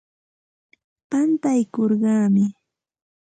Pantaykurquumi. 1.09 2.45